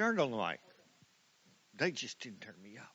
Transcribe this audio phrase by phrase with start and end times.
[0.00, 0.60] turned on the light.
[1.76, 2.86] They just didn't turn me up.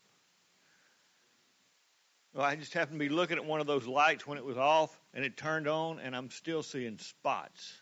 [2.34, 4.58] Well, I just happened to be looking at one of those lights when it was
[4.58, 7.80] off, and it turned on, and I'm still seeing spots.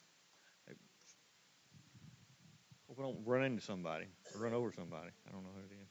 [2.89, 5.11] Hope I don't run into somebody or run over somebody.
[5.25, 5.87] I don't know who it is.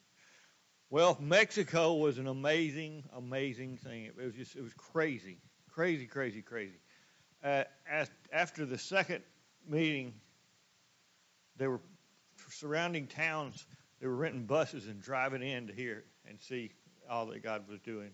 [0.90, 4.04] Well, Mexico was an amazing, amazing thing.
[4.04, 5.38] It was just, it was crazy,
[5.70, 6.80] crazy, crazy, crazy.
[7.42, 7.64] Uh,
[8.30, 9.22] after the second
[9.66, 10.12] meeting,
[11.56, 11.80] they were
[12.52, 13.66] surrounding towns.
[14.00, 16.72] They were renting buses and driving in to hear and see
[17.08, 18.10] all that God was doing.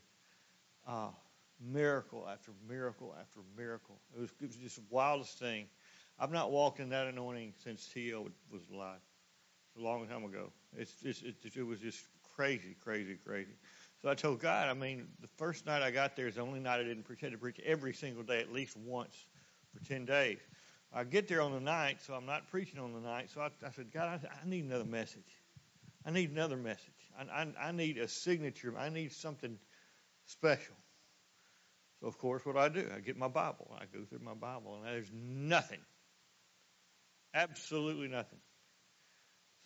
[0.87, 1.09] Uh,
[1.61, 3.99] miracle after miracle after miracle.
[4.17, 5.67] It was, it was just the wildest thing.
[6.19, 8.29] I've not walked in that anointing since T.O.
[8.51, 9.01] was alive.
[9.69, 10.51] It's a long time ago.
[10.77, 13.57] It's just, it, it was just crazy, crazy, crazy.
[14.03, 16.61] So I told God, I mean, the first night I got there is the only
[16.61, 19.27] night I didn't pretend to preach every single day, at least once
[19.73, 20.39] for 10 days.
[20.93, 23.31] I get there on the night, so I'm not preaching on the night.
[23.31, 25.37] So I, I said, God, I, I, need another message.
[26.07, 26.89] I need another message.
[27.19, 28.75] I, I, I need a signature.
[28.79, 29.59] I need something
[30.25, 30.75] special.
[32.01, 33.71] So, of course, what I do, I get my Bible.
[33.79, 35.81] I go through my Bible, and there's nothing.
[37.35, 38.39] Absolutely nothing.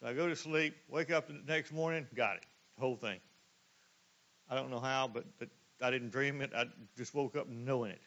[0.01, 2.47] So I go to sleep, wake up the next morning, got it.
[2.77, 3.21] The whole thing.
[4.51, 5.49] I don't know how, but, but
[5.81, 6.51] I didn't dream it.
[6.57, 6.65] I
[6.97, 8.03] just woke up knowing it.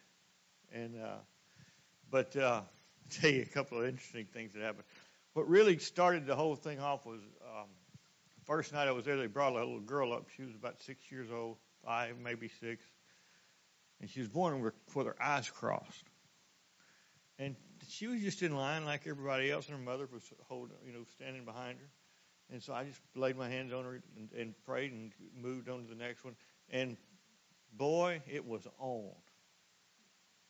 [0.74, 1.18] And, uh,
[2.12, 2.62] but, uh,
[3.10, 4.86] Tell you a couple of interesting things that happened.
[5.34, 7.68] What really started the whole thing off was um,
[8.46, 10.28] first night I was there, they brought a little girl up.
[10.36, 12.84] She was about six years old, five, maybe six.
[14.02, 16.04] And she was born with, with her eyes crossed.
[17.38, 17.56] And
[17.90, 21.04] she was just in line like everybody else, and her mother was holding, you know,
[21.16, 21.90] standing behind her.
[22.52, 25.84] And so I just laid my hands on her and, and prayed and moved on
[25.84, 26.36] to the next one.
[26.70, 26.98] And
[27.74, 29.12] boy, it was on.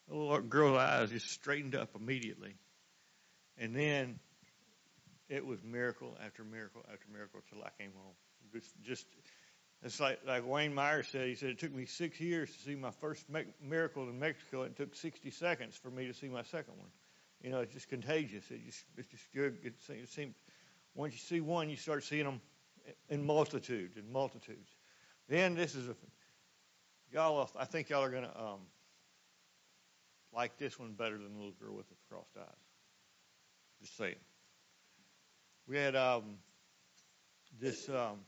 [0.07, 2.55] The little girl's eyes just straightened up immediately.
[3.57, 4.19] And then
[5.29, 8.13] it was miracle after miracle after miracle till I came home.
[8.53, 9.07] Just, just
[9.83, 11.27] it's like like Wayne Myers said.
[11.27, 14.63] He said it took me six years to see my first me- miracle in Mexico.
[14.63, 16.89] And it took 60 seconds for me to see my second one.
[17.41, 18.49] You know, it's just contagious.
[18.49, 19.57] It just it's just good.
[19.63, 20.35] It, it seems
[20.95, 22.41] once you see one, you start seeing them
[23.09, 24.69] in multitudes and multitudes.
[25.27, 25.95] Then this is a
[27.11, 27.49] y'all.
[27.57, 28.59] I think y'all are gonna um,
[30.35, 32.45] like this one better than the little girl with the crossed eyes.
[33.81, 34.15] Just saying.
[35.67, 36.37] We had um,
[37.59, 38.19] this um,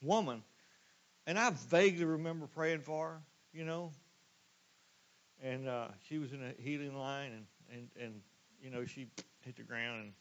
[0.00, 0.42] woman,
[1.26, 3.20] and I vaguely remember praying for her,
[3.52, 3.90] you know.
[5.42, 8.20] And uh, she was in a healing line, and, and, and
[8.62, 9.08] you know she
[9.44, 10.12] hit the ground, and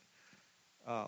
[0.86, 1.08] uh,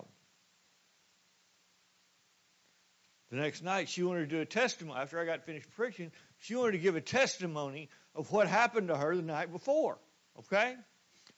[3.35, 4.99] the next night she wanted to do a testimony.
[4.99, 8.95] After I got finished preaching, she wanted to give a testimony of what happened to
[8.95, 9.97] her the night before.
[10.39, 10.75] Okay?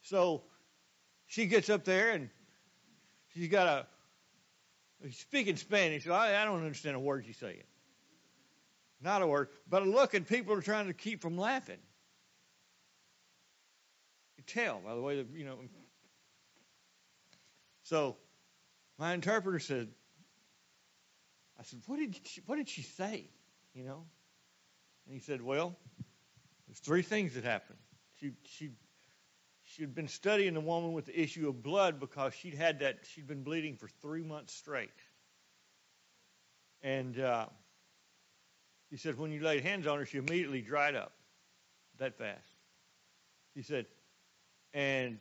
[0.02, 0.42] So
[1.26, 2.30] she gets up there and
[3.34, 3.86] she's got a
[5.12, 6.04] speaking Spanish.
[6.04, 7.64] So I, I don't understand a word she's saying.
[9.00, 11.78] Not a word, but a look, and people are trying to keep from laughing.
[14.36, 15.58] You tell by the way you know.
[17.82, 18.16] So
[18.98, 19.88] my interpreter said,
[21.58, 23.28] "I said, what did she, what did she say?"
[23.74, 24.04] You know,
[25.06, 25.76] and he said, "Well,
[26.66, 27.78] there's three things that happened.
[28.20, 28.70] She she
[29.64, 33.00] she had been studying the woman with the issue of blood because she'd had that
[33.04, 34.90] she'd been bleeding for three months straight.
[36.82, 37.46] And uh,
[38.90, 41.12] he said when you laid hands on her, she immediately dried up
[41.98, 42.46] that fast.
[43.54, 43.86] He said,
[44.72, 45.18] and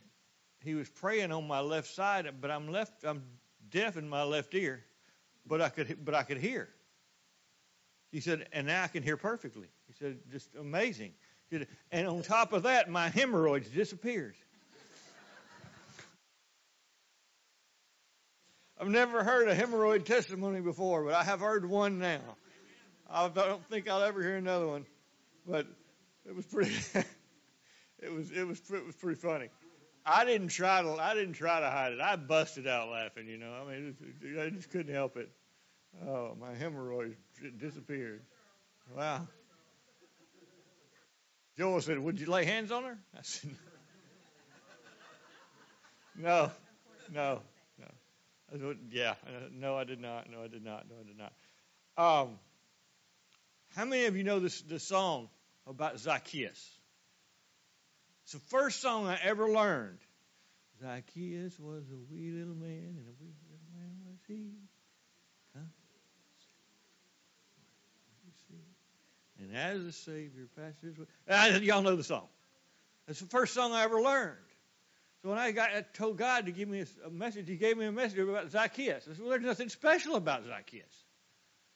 [0.64, 3.24] he was praying on my left side, but I'm left I'm
[3.70, 4.84] deaf in my left ear,
[5.48, 6.70] but I could but I could hear.
[8.12, 9.68] He said, and now I can hear perfectly.
[9.88, 11.12] He said, just amazing.
[11.52, 14.36] Said, And on top of that, my hemorrhoids disappeared.
[18.80, 22.20] I've never heard a hemorrhoid testimony before, but I have heard one now.
[23.10, 24.86] I don't think I'll ever hear another one,
[25.48, 25.66] but
[26.28, 26.76] it was pretty.
[28.00, 29.50] it was it was it was pretty funny.
[30.08, 32.00] I didn't try to I didn't try to hide it.
[32.00, 33.28] I busted out laughing.
[33.28, 33.96] You know, I mean,
[34.40, 35.30] I just couldn't help it.
[36.06, 37.16] Oh, my hemorrhoids
[37.58, 38.22] disappeared.
[38.96, 39.28] Wow.
[41.58, 42.98] Joel said, Would you lay hands on her?
[43.18, 43.52] I said,
[46.16, 46.52] No,
[47.14, 47.42] no,
[47.80, 47.88] no.
[48.52, 49.16] Said, yeah,
[49.52, 50.30] no, I did not.
[50.32, 50.86] No, I did not.
[50.90, 51.34] No, I did not.
[51.98, 52.40] Um,
[53.76, 55.30] how many of you know this, this song
[55.68, 56.77] about Zacchaeus?
[58.28, 60.00] It's the first song I ever learned.
[60.82, 64.52] Zacchaeus was a wee little man, and a wee little man was he.
[69.40, 71.06] And as the Savior passed his way.
[71.30, 72.28] Ah, y'all know the song.
[73.08, 74.36] It's the first song I ever learned.
[75.22, 77.78] So when I got I told God to give me a, a message, He gave
[77.78, 79.08] me a message about Zacchaeus.
[79.10, 81.06] I said, well, there's nothing special about Zacchaeus.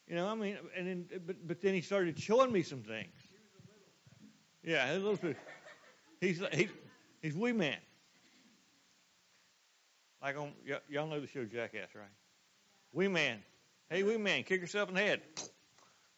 [0.05, 3.15] You know, I mean, and then, but but then He started showing me some things.
[4.65, 5.37] Yeah, a little bit.
[6.21, 6.69] He's he's
[7.21, 7.77] he's wee man.
[10.21, 10.53] Like on
[10.87, 12.05] y'all know the show Jackass, right?
[12.93, 13.39] Wee man.
[13.89, 15.21] Hey, wee man, kick yourself in the head.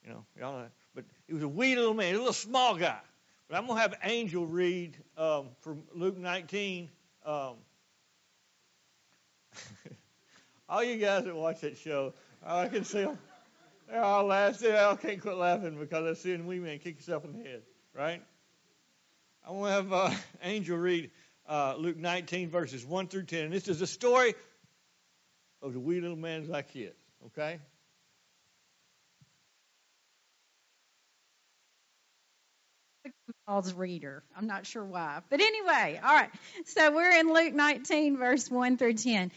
[0.06, 0.62] You know, y'all know.
[0.64, 0.72] That.
[0.94, 3.00] But he was a wee little man, a little small guy.
[3.48, 6.90] But I'm gonna have Angel read um, from Luke 19.
[7.26, 7.56] Um,
[10.70, 12.14] all you guys that watch that show,
[12.46, 13.18] I can see them.
[13.90, 14.74] They're all laughing.
[14.74, 17.62] I can't quit laughing because I'm seeing wee man kick yourself in the head,
[17.96, 18.22] right?
[19.46, 20.12] I'm going to have uh,
[20.44, 21.12] Angel read
[21.48, 23.46] uh, Luke 19, verses 1 through 10.
[23.46, 24.36] And this is a story
[25.62, 26.96] of the wee little man Zacchaeus,
[27.28, 27.60] okay?
[33.46, 34.24] Paul's reader.
[34.38, 35.20] I'm not sure why.
[35.30, 36.30] But anyway, all right.
[36.66, 39.32] So we're in Luke 19, verse 1 through 10.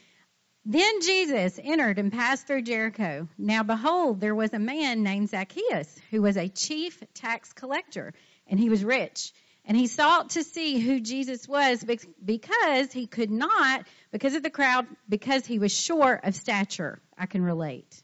[0.65, 3.29] Then Jesus entered and passed through Jericho.
[3.37, 8.15] Now behold, there was a man named Zacchaeus who was a chief tax collector,
[8.47, 9.33] and he was rich.
[9.67, 11.85] And he sought to see who Jesus was
[12.25, 17.01] because he could not, because of the crowd, because he was short of stature.
[17.19, 18.03] I can relate.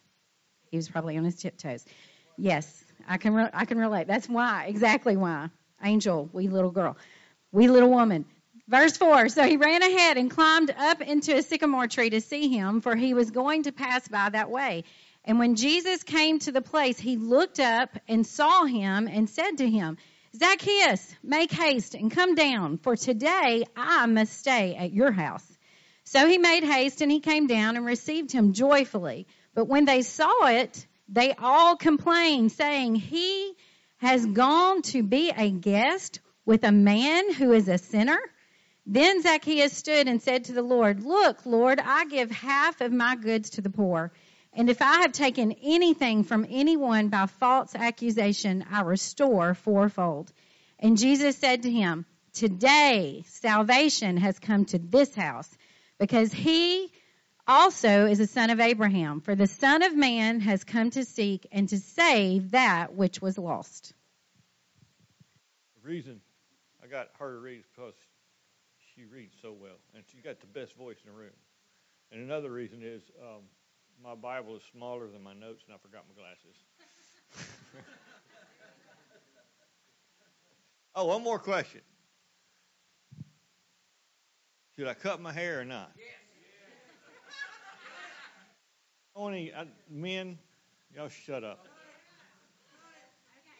[0.70, 1.84] He was probably on his tiptoes.
[2.36, 3.34] Yes, I can.
[3.34, 4.08] Re- I can relate.
[4.08, 4.66] That's why.
[4.68, 5.50] Exactly why.
[5.84, 6.96] Angel, wee little girl,
[7.52, 8.24] wee little woman.
[8.68, 12.48] Verse 4 So he ran ahead and climbed up into a sycamore tree to see
[12.48, 14.84] him, for he was going to pass by that way.
[15.24, 19.58] And when Jesus came to the place, he looked up and saw him and said
[19.58, 19.98] to him,
[20.34, 25.46] Zacchaeus, make haste and come down, for today I must stay at your house.
[26.04, 29.26] So he made haste and he came down and received him joyfully.
[29.54, 33.54] But when they saw it, they all complained, saying, He
[33.98, 38.18] has gone to be a guest with a man who is a sinner.
[38.86, 43.16] Then Zacchaeus stood and said to the Lord, Look, Lord, I give half of my
[43.16, 44.12] goods to the poor.
[44.54, 50.30] And if I have taken anything from anyone by false accusation, I restore fourfold.
[50.78, 52.04] And Jesus said to him,
[52.34, 55.48] Today salvation has come to this house,
[55.98, 56.90] because he
[57.46, 59.20] also is a son of Abraham.
[59.20, 63.38] For the Son of Man has come to seek and to save that which was
[63.38, 63.94] lost.
[65.82, 66.20] The reason
[66.82, 67.94] I got her to read is because
[68.94, 71.36] she reads so well, and she's got the best voice in the room.
[72.10, 73.42] And another reason is um,
[74.02, 76.56] my Bible is smaller than my notes, and I forgot my glasses.
[80.94, 81.82] oh, one more question.
[84.76, 85.92] Should I cut my hair or not?
[85.96, 86.06] Yes.
[89.14, 90.38] Only uh, men,
[90.94, 91.66] y'all shut up.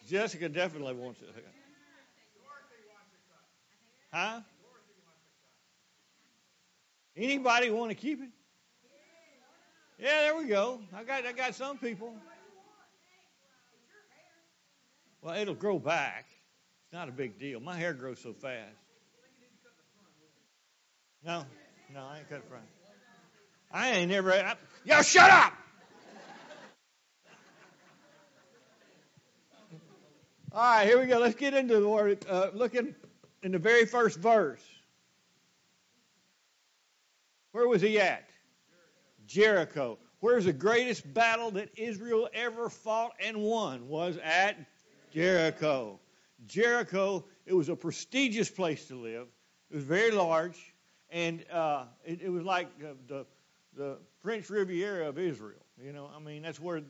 [0.07, 1.29] Jessica definitely wants it.
[4.11, 4.41] Huh?
[7.15, 8.29] Anybody want to keep it?
[10.03, 10.81] Yeah, there we go.
[10.93, 12.13] I got I got some people.
[15.21, 16.25] Well, it'll grow back.
[16.83, 17.61] It's not a big deal.
[17.61, 18.75] My hair grows so fast.
[21.25, 21.45] No,
[21.93, 22.65] no, I ain't cut front.
[23.71, 24.33] I ain't never.
[24.33, 25.53] I, y'all shut up.
[30.51, 31.19] All right, here we go.
[31.19, 32.25] Let's get into the word.
[32.29, 32.93] Uh, looking
[33.41, 34.61] in the very first verse.
[37.53, 38.27] Where was he at?
[39.33, 39.97] Jericho.
[40.19, 43.87] Where's the greatest battle that Israel ever fought and won?
[43.87, 44.57] Was at
[45.11, 45.99] Jericho.
[46.45, 49.27] Jericho, it was a prestigious place to live.
[49.71, 50.75] It was very large,
[51.09, 52.67] and uh, it, it, was like
[53.07, 53.25] the
[53.75, 55.65] the French Riviera of Israel.
[55.83, 56.83] You know, I mean, that's where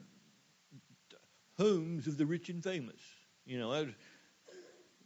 [1.57, 2.99] homes of the rich and famous.
[3.45, 3.93] You know, that,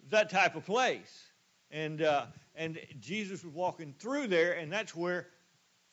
[0.10, 1.24] that type of place.
[1.70, 5.28] And uh, and Jesus was walking through there, and that's where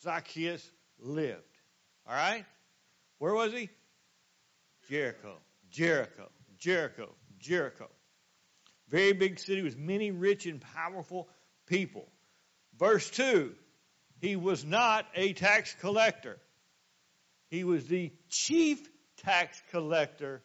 [0.02, 1.42] Zacchaeus lived.
[2.06, 2.44] All right?
[3.18, 3.70] Where was he?
[4.88, 5.38] Jericho.
[5.70, 6.30] Jericho.
[6.58, 7.14] Jericho.
[7.38, 7.88] Jericho.
[8.88, 11.28] Very big city with many rich and powerful
[11.66, 12.08] people.
[12.78, 13.54] Verse 2
[14.20, 16.38] He was not a tax collector,
[17.48, 20.42] he was the chief tax collector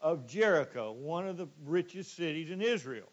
[0.00, 3.08] of Jericho, one of the richest cities in Israel.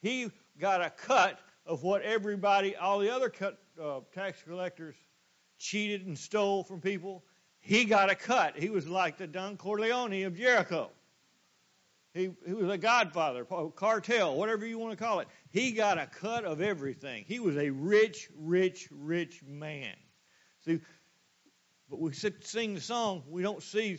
[0.00, 4.96] He got a cut of what everybody, all the other cut, uh, tax collectors
[5.62, 7.22] cheated and stole from people.
[7.60, 8.58] He got a cut.
[8.58, 10.90] He was like the Don Corleone of Jericho.
[12.12, 15.28] He, he was a godfather, cartel, whatever you want to call it.
[15.50, 17.24] He got a cut of everything.
[17.26, 19.94] He was a rich, rich, rich man.
[20.66, 20.80] See,
[21.88, 23.98] but we sing the song, we don't see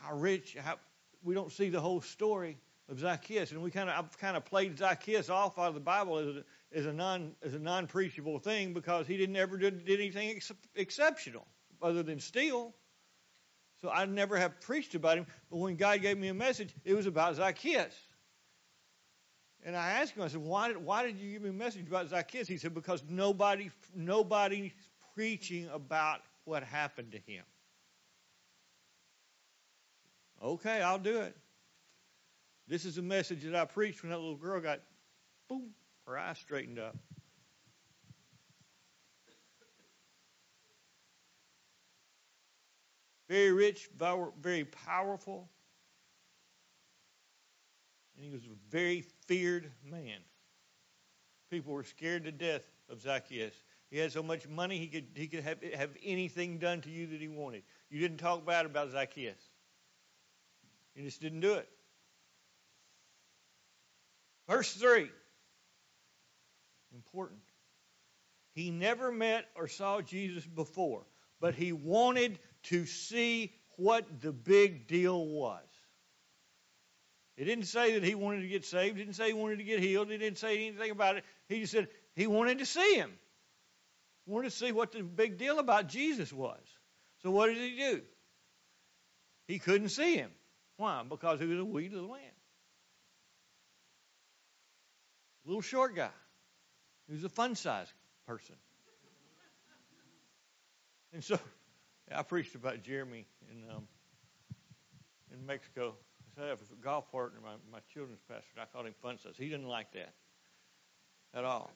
[0.00, 0.76] how rich, how,
[1.24, 2.58] we don't see the whole story
[2.88, 5.80] of Zacchaeus, and we kind of I've kind of played Zacchaeus off out of the
[5.80, 6.36] Bible as
[6.72, 10.30] as a non as a non preachable thing because he didn't ever did, did anything
[10.30, 11.46] ex- exceptional
[11.80, 12.74] other than steal.
[13.80, 15.26] So I never have preached about him.
[15.50, 17.94] But when God gave me a message, it was about Zacchaeus.
[19.64, 21.86] And I asked him, I said, why did, why did you give me a message
[21.86, 22.48] about Zacchaeus?
[22.48, 24.72] He said, because nobody nobody's
[25.14, 27.44] preaching about what happened to him.
[30.42, 31.36] Okay, I'll do it.
[32.68, 34.80] This is a message that I preached when that little girl got,
[35.48, 35.70] boom,
[36.08, 36.96] her eye straightened up.
[43.28, 43.90] Very rich,
[44.40, 45.50] very powerful.
[48.16, 50.20] And he was a very feared man.
[51.50, 53.54] People were scared to death of Zacchaeus.
[53.90, 57.06] He had so much money he could he could have have anything done to you
[57.08, 57.62] that he wanted.
[57.90, 59.40] You didn't talk bad about Zacchaeus.
[60.94, 61.68] You just didn't do it.
[64.48, 65.10] Verse 3.
[66.94, 67.40] Important.
[68.54, 71.04] He never met or saw Jesus before,
[71.40, 75.62] but he wanted to see what the big deal was.
[77.36, 78.96] It didn't say that he wanted to get saved.
[78.96, 80.10] It didn't say he wanted to get healed.
[80.10, 81.24] It didn't say anything about it.
[81.48, 83.12] He just said he wanted to see him.
[84.26, 86.58] He wanted to see what the big deal about Jesus was.
[87.22, 88.02] So what did he do?
[89.46, 90.30] He couldn't see him.
[90.76, 91.02] Why?
[91.08, 92.20] Because he was a wee little man.
[95.44, 96.10] Little short guy.
[97.08, 97.92] He was a fun sized
[98.26, 98.54] person.
[101.12, 101.38] And so
[102.14, 103.88] I preached about Jeremy in um,
[105.32, 105.94] in Mexico.
[106.40, 108.44] I have a golf partner, my, my children's pastor.
[108.60, 109.34] I called him fun size.
[109.36, 110.12] He didn't like that
[111.34, 111.72] at all.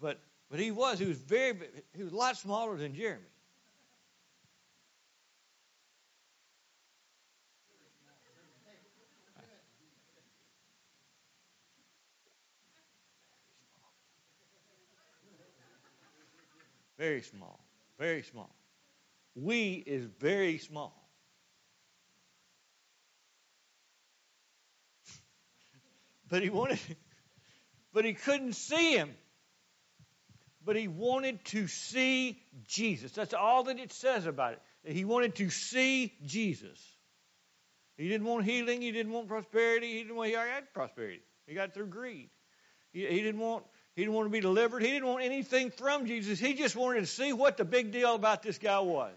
[0.00, 0.20] But
[0.50, 0.98] but he was.
[0.98, 1.58] He was very.
[1.94, 3.24] He was a lot smaller than Jeremy.
[17.00, 17.58] Very small.
[17.98, 18.54] Very small.
[19.34, 20.94] We is very small.
[26.28, 26.78] but he wanted
[27.94, 29.14] but he couldn't see him.
[30.62, 33.12] But he wanted to see Jesus.
[33.12, 34.92] That's all that it says about it.
[34.92, 36.78] He wanted to see Jesus.
[37.96, 38.82] He didn't want healing.
[38.82, 39.90] He didn't want prosperity.
[39.94, 40.28] He didn't want.
[40.28, 41.22] He already had prosperity.
[41.46, 42.28] He got through greed.
[42.92, 43.64] He, he didn't want
[43.96, 44.82] he didn't want to be delivered.
[44.82, 46.38] He didn't want anything from Jesus.
[46.38, 49.12] He just wanted to see what the big deal about this guy was.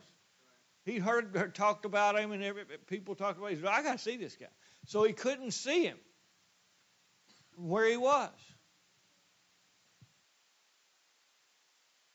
[0.85, 3.57] He heard, heard talked about him, and every, people talked about him.
[3.57, 4.47] He said, I got to see this guy.
[4.87, 5.97] So he couldn't see him
[7.55, 8.29] where he was.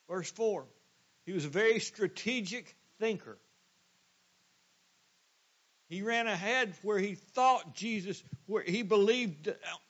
[0.09, 0.65] Verse 4
[1.25, 3.39] He was a very strategic thinker.
[5.89, 9.47] He ran ahead where he thought Jesus, where he believed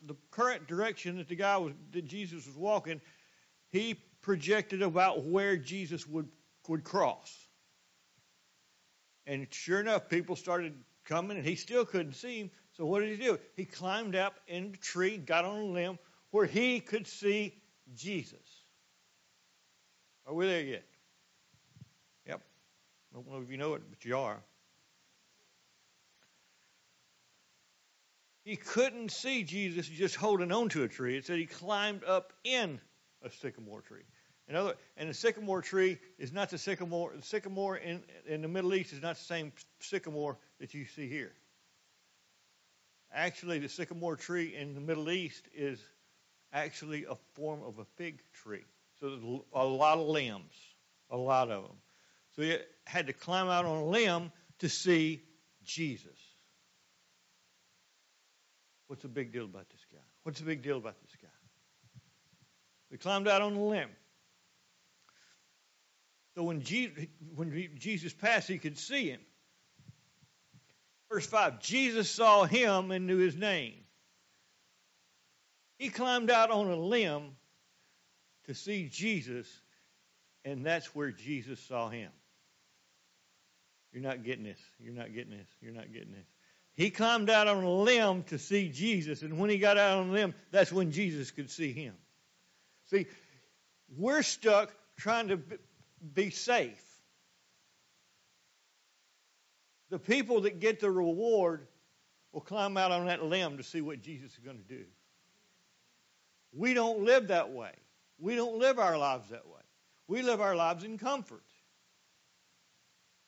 [0.06, 3.00] the current direction that the guy was, that Jesus was walking.
[3.70, 6.28] He projected about where Jesus would
[6.68, 7.34] would cross.
[9.26, 10.74] And sure enough, people started
[11.04, 12.50] coming, and he still couldn't see him.
[12.76, 13.38] So what did he do?
[13.56, 15.98] He climbed up in the tree, got on a limb
[16.30, 17.54] where he could see
[17.94, 18.38] Jesus.
[20.26, 20.84] Are we there yet?
[22.26, 22.40] Yep.
[23.10, 24.40] I don't know if you know it, but you are.
[28.48, 31.18] He couldn't see Jesus just holding on to a tree.
[31.18, 32.80] It said he climbed up in
[33.22, 34.04] a sycamore tree.
[34.48, 37.12] And the sycamore tree is not the sycamore.
[37.14, 41.10] The sycamore in, in the Middle East is not the same sycamore that you see
[41.10, 41.34] here.
[43.12, 45.78] Actually, the sycamore tree in the Middle East is
[46.50, 48.64] actually a form of a fig tree.
[48.98, 50.54] So there's a lot of limbs,
[51.10, 51.76] a lot of them.
[52.34, 55.20] So he had to climb out on a limb to see
[55.66, 56.18] Jesus.
[58.88, 59.98] What's the big deal about this guy?
[60.24, 61.28] What's the big deal about this guy?
[62.90, 63.90] We climbed out on the limb.
[66.34, 69.20] So when Jesus, when Jesus passed, he could see him.
[71.10, 73.74] Verse 5 Jesus saw him and knew his name.
[75.78, 77.36] He climbed out on a limb
[78.46, 79.46] to see Jesus,
[80.44, 82.10] and that's where Jesus saw him.
[83.92, 84.60] You're not getting this.
[84.78, 85.48] You're not getting this.
[85.60, 86.26] You're not getting this.
[86.78, 90.10] He climbed out on a limb to see Jesus, and when he got out on
[90.10, 91.92] a limb, that's when Jesus could see him.
[92.86, 93.08] See,
[93.96, 95.40] we're stuck trying to
[96.14, 96.80] be safe.
[99.90, 101.66] The people that get the reward
[102.30, 104.84] will climb out on that limb to see what Jesus is going to do.
[106.52, 107.72] We don't live that way.
[108.20, 109.62] We don't live our lives that way.
[110.06, 111.42] We live our lives in comfort,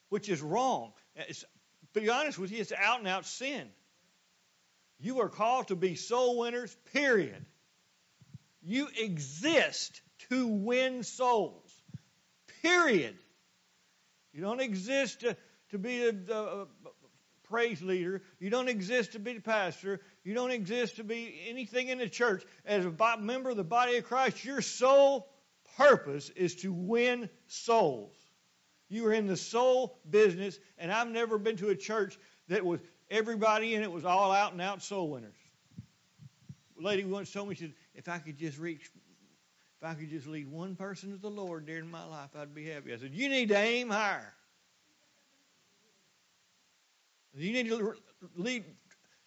[0.07, 0.93] which is wrong.
[1.17, 1.43] It's
[1.93, 3.67] be honest with you, it's out and out sin.
[4.99, 7.45] You are called to be soul winners, period.
[8.61, 11.73] You exist to win souls.
[12.61, 13.17] Period.
[14.33, 15.35] You don't exist to,
[15.71, 16.67] to be a, a
[17.43, 18.21] praise leader.
[18.39, 19.99] You don't exist to be the pastor.
[20.23, 22.43] You don't exist to be anything in the church.
[22.65, 25.27] As a member of the body of Christ, your sole
[25.77, 28.15] purpose is to win souls.
[28.91, 32.19] You were in the soul business, and I've never been to a church
[32.49, 35.37] that was everybody in it was all out and out soul winners.
[36.77, 38.91] A lady once told me, she said, if I could just reach,
[39.81, 42.67] if I could just lead one person to the Lord during my life, I'd be
[42.67, 42.93] happy.
[42.93, 44.33] I said, you need to aim higher.
[47.33, 47.93] You need to
[48.35, 48.65] lead,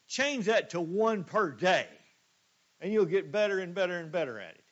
[0.07, 1.89] change that to one per day,
[2.83, 4.64] and you'll get better and better and better at it.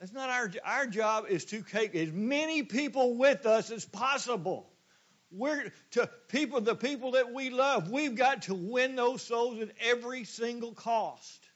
[0.00, 4.66] That's not our our job is to take as many people with us as possible.
[5.30, 7.90] We're to people the people that we love.
[7.90, 11.46] We've got to win those souls at every single cost.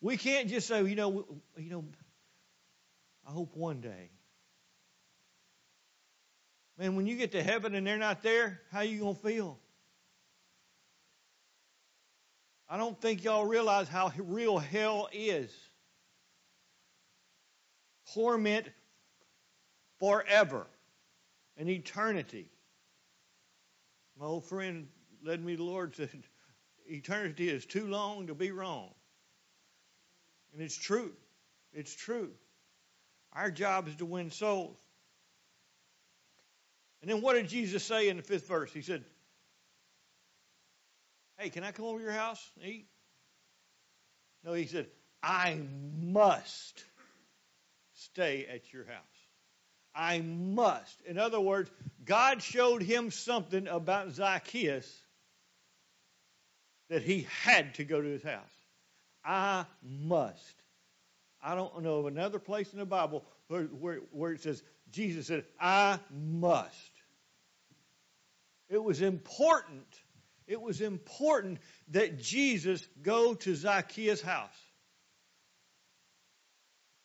[0.00, 1.26] We can't just say, you know,
[1.58, 1.84] you know,
[3.26, 4.10] I hope one day.
[6.78, 9.58] Man, when you get to heaven and they're not there, how you to feel?
[12.68, 15.54] I don't think y'all realize how real hell is
[18.14, 18.66] torment
[19.98, 20.66] forever,
[21.56, 22.46] an eternity.
[24.18, 24.88] My old friend
[25.24, 26.10] led me to the Lord said,
[26.86, 28.90] eternity is too long to be wrong.
[30.52, 31.12] And it's true.
[31.72, 32.30] It's true.
[33.32, 34.78] Our job is to win souls.
[37.02, 38.72] And then what did Jesus say in the fifth verse?
[38.72, 39.04] He said,
[41.36, 42.86] Hey, can I come over to your house and eat?
[44.44, 44.86] No, he said,
[45.20, 45.58] I
[46.00, 46.84] must
[48.14, 48.96] stay at your house.
[49.92, 51.00] I must.
[51.02, 51.70] In other words,
[52.04, 54.88] God showed him something about Zacchaeus
[56.90, 58.40] that he had to go to his house.
[59.24, 60.62] I must.
[61.42, 65.26] I don't know of another place in the Bible where, where, where it says, Jesus
[65.26, 66.92] said, I must.
[68.68, 69.86] It was important.
[70.46, 74.50] It was important that Jesus go to Zacchaeus' house.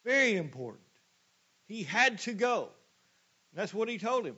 [0.06, 0.89] Very important.
[1.70, 2.70] He had to go.
[3.54, 4.36] That's what he told him.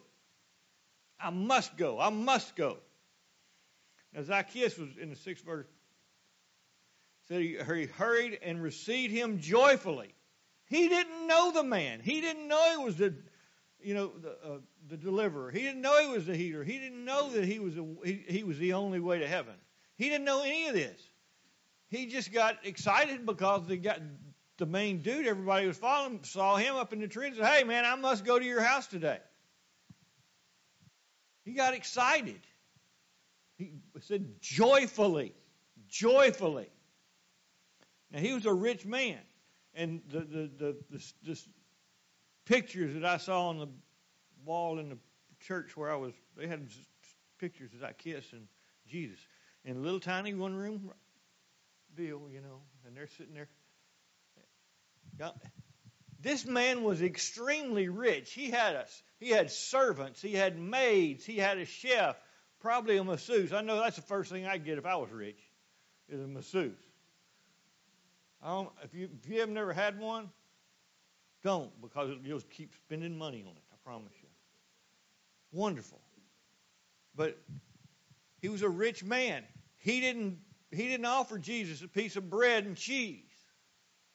[1.18, 1.98] I must go.
[1.98, 2.78] I must go.
[4.14, 5.68] Now Zacchaeus was in the sixth verse.
[7.30, 10.14] Said he, he hurried and received him joyfully.
[10.66, 12.02] He didn't know the man.
[12.04, 13.14] He didn't know he was the,
[13.82, 14.58] you know, the, uh,
[14.90, 15.52] the deliverer.
[15.52, 16.66] He didn't know he was the healer.
[16.66, 19.56] He didn't know that he was a, he, he was the only way to heaven.
[19.96, 21.00] He didn't know any of this.
[21.88, 24.02] He just got excited because they got
[24.62, 27.64] the main dude everybody was following saw him up in the tree and said, Hey,
[27.64, 29.18] man, I must go to your house today.
[31.44, 32.40] He got excited.
[33.58, 33.72] He
[34.02, 35.34] said, joyfully,
[35.88, 36.70] joyfully.
[38.12, 39.18] Now, he was a rich man.
[39.74, 41.42] And the, the, the, the, the
[42.46, 43.70] pictures that I saw on the
[44.46, 44.98] wall in the
[45.40, 46.68] church where I was, they had
[47.40, 48.48] pictures of Zacchaeus and
[48.88, 49.18] Jesus
[49.66, 50.92] in a little tiny one room
[51.96, 53.50] deal, you know, and they're sitting there
[56.20, 58.32] this man was extremely rich.
[58.32, 59.04] He had us.
[59.20, 60.22] He had servants.
[60.22, 61.26] He had maids.
[61.26, 62.16] He had a chef,
[62.60, 63.54] probably a masseuse.
[63.54, 65.40] I know that's the first thing I'd get if I was rich,
[66.10, 66.78] is a masseuse.
[68.44, 70.30] I don't, if you if you have never had one,
[71.44, 73.64] don't because you'll keep spending money on it.
[73.72, 74.28] I promise you.
[75.52, 76.00] Wonderful,
[77.16, 77.38] but
[78.42, 79.44] he was a rich man.
[79.78, 80.40] He didn't
[80.72, 83.31] he didn't offer Jesus a piece of bread and cheese.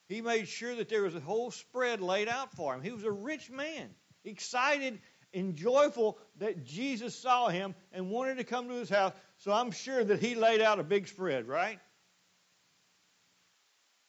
[0.08, 2.82] He made sure that there was a whole spread laid out for him.
[2.82, 3.90] He was a rich man,
[4.24, 5.00] excited
[5.34, 9.12] and joyful that Jesus saw him and wanted to come to his house.
[9.38, 11.78] So I'm sure that he laid out a big spread, right?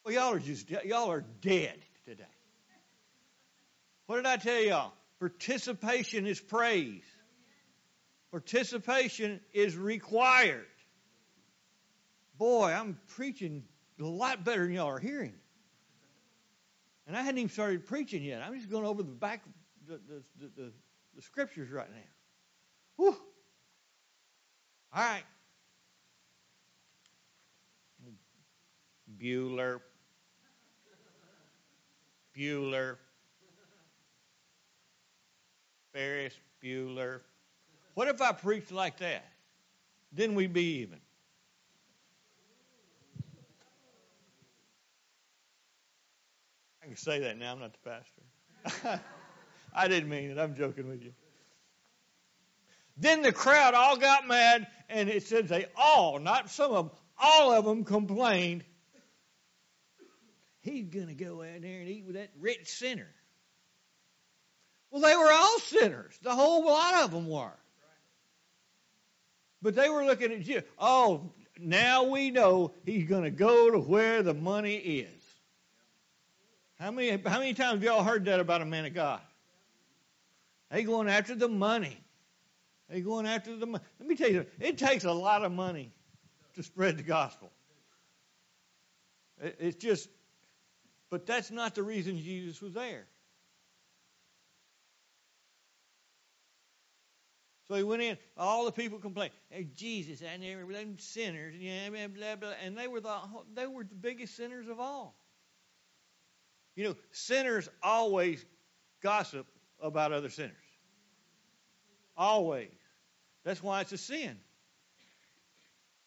[0.05, 2.23] Well, y'all are just y'all are dead today.
[4.05, 4.93] What did I tell y'all?
[5.19, 7.03] Participation is praise.
[8.31, 10.65] Participation is required.
[12.37, 13.63] Boy, I'm preaching
[13.99, 15.33] a lot better than y'all are hearing.
[17.07, 18.41] And I hadn't even started preaching yet.
[18.41, 19.43] I'm just going over the back,
[19.87, 20.71] the, the, the,
[21.15, 22.01] the scriptures right now.
[22.97, 23.17] Whew.
[24.93, 25.23] All right.
[29.17, 29.79] Bueller.
[32.37, 32.97] Bueller.
[35.93, 37.21] Ferris Bueller.
[37.93, 39.25] What if I preached like that?
[40.11, 40.99] Then we'd be even.
[46.87, 47.51] I can say that now.
[47.51, 49.01] I'm not the pastor.
[49.75, 50.39] I didn't mean it.
[50.39, 51.11] I'm joking with you.
[52.95, 56.97] Then the crowd all got mad, and it says they all, not some of them,
[57.19, 58.63] all of them complained
[60.61, 63.09] he's going to go out there and eat with that rich sinner.
[64.89, 66.17] Well, they were all sinners.
[66.23, 67.59] The whole lot of them were.
[69.61, 70.63] But they were looking at you.
[70.79, 75.16] Oh, now we know he's going to go to where the money is.
[76.79, 79.21] How many, how many times have y'all heard that about a man of God?
[80.69, 81.97] They going after the money.
[82.89, 83.83] They going after the money.
[83.99, 85.91] Let me tell you, it takes a lot of money
[86.55, 87.51] to spread the gospel.
[89.39, 90.09] It's just,
[91.09, 93.05] but that's not the reason Jesus was there.
[97.67, 98.17] So he went in.
[98.37, 99.33] All the people complained.
[99.49, 102.53] Hey, Jesus, I never them sinners, yeah, blah, blah, blah.
[102.63, 103.17] And they were the
[103.53, 105.15] they were the biggest sinners of all.
[106.77, 108.45] You know, sinners always
[109.01, 109.47] gossip
[109.81, 110.53] about other sinners.
[112.15, 112.69] Always.
[113.43, 114.37] That's why it's a sin.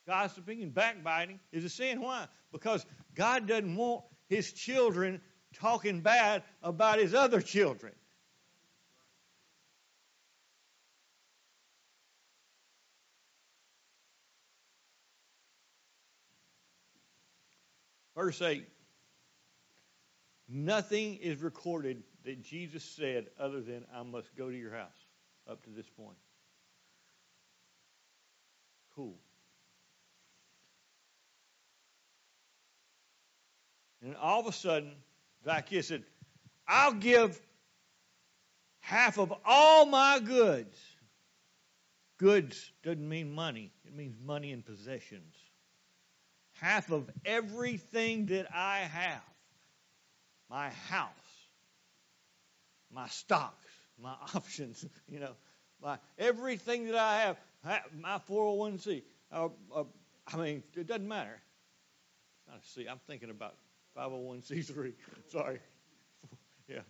[0.07, 2.01] Gossiping and backbiting is a sin.
[2.01, 2.29] Why?
[2.53, 5.21] Because God doesn't want his children
[5.55, 7.93] talking bad about his other children.
[18.15, 18.69] Verse 8
[20.53, 25.07] Nothing is recorded that Jesus said other than, I must go to your house
[25.49, 26.17] up to this point.
[28.97, 29.15] Cool.
[34.03, 34.97] And all of a sudden,
[35.45, 36.03] Zacchaeus said,
[36.67, 37.41] I'll give
[38.81, 40.77] half of all my goods.
[42.19, 45.37] Goods doesn't mean money, it means money and possessions.
[46.55, 49.23] Half of everything that I have
[50.51, 51.11] my house,
[52.93, 53.67] my stocks,
[54.03, 55.33] my options, you know,
[55.83, 57.37] my everything that I have,
[57.99, 59.03] my 401c.
[59.33, 59.85] Uh, uh,
[60.33, 61.41] I mean, it doesn't matter.
[62.65, 63.55] See, I'm thinking about
[63.97, 64.93] 501c3.
[65.29, 65.61] Sorry.
[66.69, 66.81] yeah.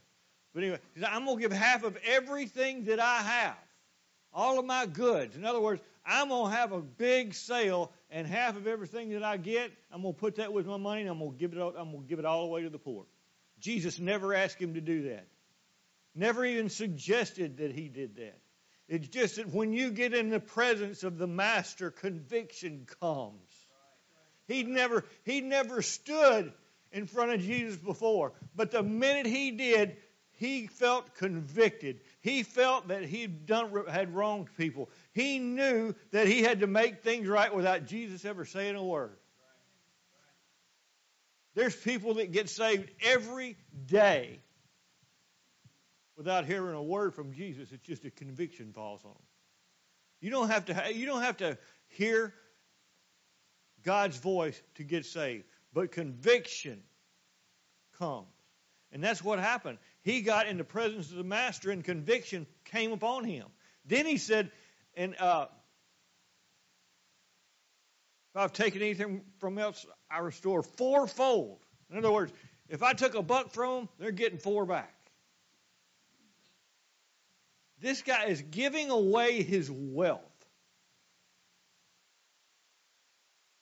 [0.54, 3.56] But anyway, I'm going to give half of everything that I have,
[4.32, 5.36] all of my goods.
[5.36, 9.22] In other words, I'm going to have a big sale, and half of everything that
[9.22, 11.52] I get, I'm going to put that with my money, and I'm going to give
[11.52, 11.60] it.
[11.60, 13.04] I'm going to give it all away to the poor.
[13.60, 15.26] Jesus never asked him to do that.
[16.14, 18.38] Never even suggested that he did that.
[18.88, 23.48] It's just that when you get in the presence of the master, conviction comes.
[24.48, 26.52] He never he never stood
[26.90, 29.96] in front of Jesus before, but the minute he did,
[30.32, 32.00] he felt convicted.
[32.20, 34.90] He felt that he done had wronged people.
[35.12, 39.19] He knew that he had to make things right without Jesus ever saying a word.
[41.54, 44.40] There's people that get saved every day
[46.16, 47.72] without hearing a word from Jesus.
[47.72, 49.22] It's just a conviction falls on them.
[50.20, 50.94] You don't have to.
[50.94, 51.56] You don't have to
[51.88, 52.34] hear
[53.82, 56.82] God's voice to get saved, but conviction
[57.98, 58.26] comes,
[58.92, 59.78] and that's what happened.
[60.02, 63.46] He got in the presence of the Master, and conviction came upon him.
[63.86, 64.50] Then he said,
[64.94, 65.46] and uh,
[68.34, 71.58] if I've taken anything from else, I restore fourfold.
[71.90, 72.32] In other words,
[72.68, 74.94] if I took a buck from them, they're getting four back.
[77.80, 80.20] This guy is giving away his wealth.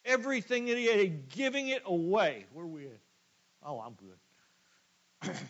[0.05, 2.45] Everything that he had, giving it away.
[2.53, 3.01] Where are we at?
[3.63, 5.35] Oh, I'm good.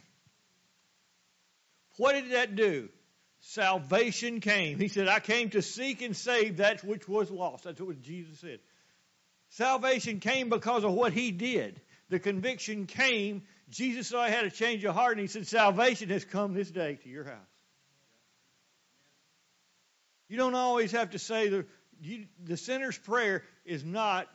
[1.96, 2.88] what did that do?
[3.40, 4.78] Salvation came.
[4.78, 7.64] He said, I came to seek and save that which was lost.
[7.64, 8.58] That's what Jesus said.
[9.50, 11.80] Salvation came because of what he did.
[12.10, 13.42] The conviction came.
[13.70, 16.70] Jesus saw I had a change of heart, and he said, Salvation has come this
[16.70, 17.36] day to your house.
[20.28, 21.66] You don't always have to say the,
[22.00, 24.28] you, the sinner's prayer is not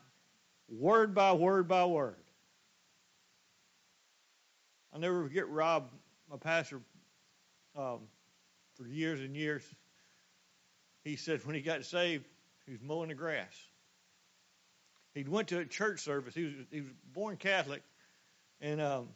[0.68, 2.16] word by word by word.
[4.92, 5.90] I'll never forget Rob,
[6.30, 6.82] my pastor,
[7.76, 8.00] um,
[8.76, 9.64] for years and years.
[11.04, 12.26] He said when he got saved,
[12.66, 13.54] he was mowing the grass
[15.14, 16.34] he went to a church service.
[16.34, 17.84] He was he was born Catholic,
[18.62, 19.10] and um,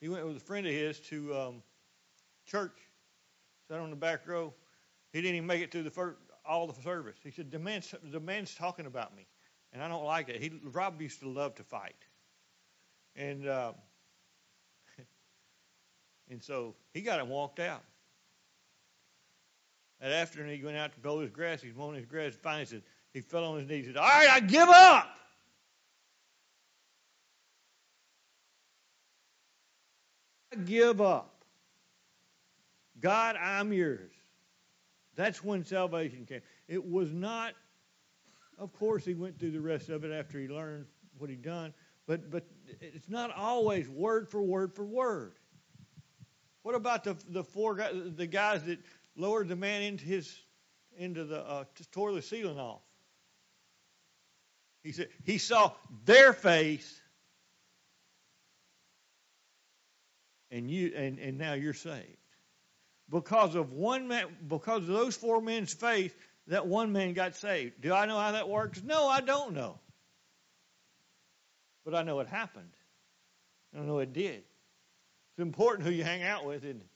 [0.00, 1.62] he went with a friend of his to um,
[2.46, 2.76] church.
[3.68, 4.52] Sat on the back row.
[5.12, 7.16] He didn't even make it through the first all the service.
[7.22, 9.26] He said, "The man's the man's talking about me,
[9.72, 11.96] and I don't like it." He Rob used to love to fight,
[13.16, 13.72] and uh,
[16.30, 17.82] and so he got and walked out.
[20.00, 21.62] That afternoon, he went out to mow his grass.
[21.62, 22.34] He's mowing his grass.
[22.34, 22.82] Finally, said,
[23.14, 25.16] he fell on his knees and said, All right, I give up.
[30.52, 31.44] I give up.
[33.00, 34.12] God, I'm yours.
[35.14, 36.42] That's when salvation came.
[36.66, 37.54] It was not,
[38.58, 40.86] of course, he went through the rest of it after he learned
[41.18, 41.72] what he'd done,
[42.08, 42.44] but, but
[42.80, 45.34] it's not always word for word for word.
[46.64, 48.78] What about the the four guys, the guys that
[49.16, 50.40] lowered the man into his
[50.96, 52.80] into the uh, tore the ceiling off?
[54.84, 55.72] He said he saw
[56.04, 57.00] their face,
[60.50, 62.18] and you and, and now you're saved
[63.10, 66.14] because of one man because of those four men's faith.
[66.48, 67.80] That one man got saved.
[67.80, 68.82] Do I know how that works?
[68.82, 69.78] No, I don't know.
[71.86, 72.74] But I know it happened.
[73.74, 74.42] I know it did.
[75.32, 76.86] It's important who you hang out with, isn't it?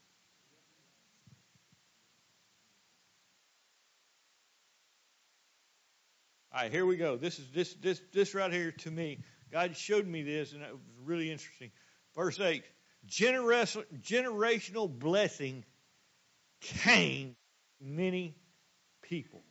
[6.51, 7.15] All right, here we go.
[7.15, 9.19] This is this this this right here to me.
[9.51, 11.69] God showed me this, and it was really interesting.
[12.15, 12.63] Verse eight:
[13.05, 15.63] Generation, generational blessing
[16.61, 17.35] came
[17.79, 18.35] many
[19.03, 19.41] people.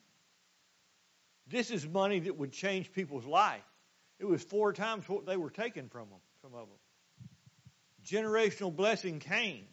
[1.47, 3.63] This is money that would change people's life.
[4.19, 6.19] It was four times what they were taking from them.
[6.43, 6.79] Some of them.
[8.05, 9.67] Generational blessing came.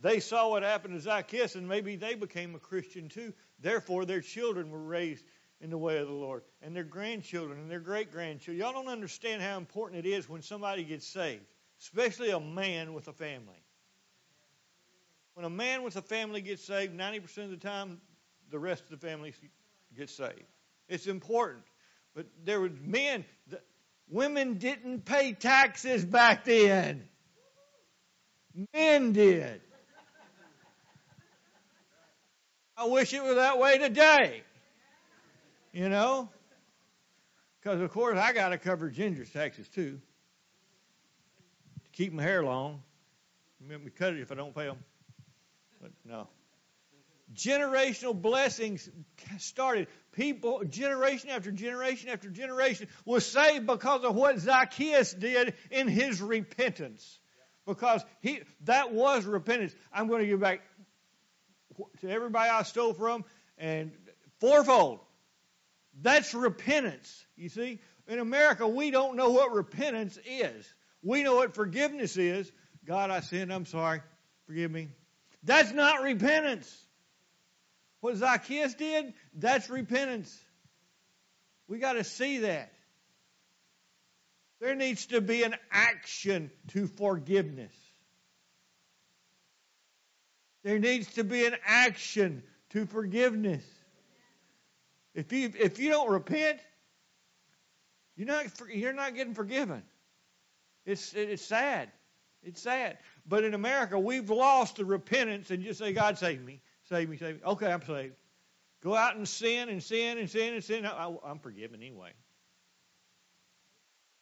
[0.00, 3.32] They saw what happened to Zacchaeus, and maybe they became a Christian too.
[3.58, 5.24] Therefore, their children were raised
[5.60, 8.58] in the way of the Lord, and their grandchildren and their great grandchildren.
[8.58, 11.44] Y'all don't understand how important it is when somebody gets saved,
[11.80, 13.62] especially a man with a family.
[15.34, 18.00] When a man with a family gets saved, 90% of the time,
[18.50, 19.34] the rest of the family
[19.96, 20.44] gets saved.
[20.88, 21.64] It's important.
[22.14, 23.60] But there were men, the,
[24.08, 27.04] women didn't pay taxes back then.
[28.72, 29.60] Men did.
[32.78, 34.42] I wish it was that way today.
[35.76, 36.30] You know?
[37.60, 40.00] Because, of course, I got to cover Ginger's taxes too.
[41.84, 42.80] To keep my hair long.
[43.60, 44.78] Me cut it if I don't pay them.
[45.82, 46.28] But no.
[47.34, 48.88] Generational blessings
[49.36, 49.88] started.
[50.12, 56.22] People, generation after generation after generation, was saved because of what Zacchaeus did in his
[56.22, 57.18] repentance.
[57.66, 59.74] Because he that was repentance.
[59.92, 60.62] I'm going to give back
[62.00, 63.26] to everybody I stole from,
[63.58, 63.92] and
[64.40, 65.00] fourfold.
[66.00, 67.24] That's repentance.
[67.36, 70.72] You see, in America, we don't know what repentance is.
[71.02, 72.50] We know what forgiveness is.
[72.84, 73.52] God, I sinned.
[73.52, 74.00] I'm sorry.
[74.46, 74.88] Forgive me.
[75.42, 76.72] That's not repentance.
[78.00, 80.36] What Zacchaeus did, that's repentance.
[81.68, 82.72] We got to see that.
[84.60, 87.74] There needs to be an action to forgiveness.
[90.62, 93.64] There needs to be an action to forgiveness.
[95.16, 96.60] If you if you don't repent,
[98.16, 99.82] you're not you're not getting forgiven.
[100.84, 101.90] It's it's sad.
[102.42, 102.98] It's sad.
[103.26, 106.60] But in America, we've lost the repentance and just say, God save me.
[106.84, 107.40] Save me, save me.
[107.44, 108.14] Okay, I'm saved.
[108.84, 110.86] Go out and sin and sin and sin and sin.
[110.86, 112.10] I, am forgiven anyway.